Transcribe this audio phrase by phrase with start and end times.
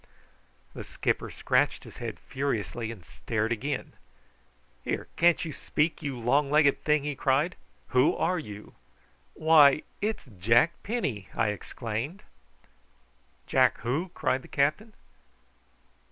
[0.73, 3.93] The skipper scratched his head furiously, and stared again.
[4.83, 7.55] "Here, can't you speak, you long legged thing?" he cried.
[7.89, 8.73] "Who are you?"
[9.35, 12.23] "Why, it's Jack Penny!" I exclaimed.
[13.45, 14.93] "Jack who?" cried the captain.